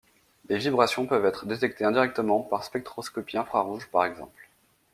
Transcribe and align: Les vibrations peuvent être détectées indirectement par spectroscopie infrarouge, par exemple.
Les 0.49 0.57
vibrations 0.57 1.05
peuvent 1.05 1.27
être 1.27 1.45
détectées 1.45 1.85
indirectement 1.85 2.39
par 2.41 2.63
spectroscopie 2.63 3.37
infrarouge, 3.37 3.87
par 3.91 4.03
exemple. 4.03 4.49